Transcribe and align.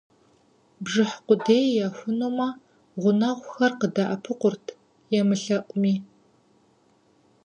Бжыхь 0.83 1.17
къудей 1.25 1.65
яхунумэ, 1.87 2.49
гъунэгъухэр 3.01 3.73
къыдэӀэпыкъурт, 3.79 4.65
емылъэӀуми. 5.19 5.93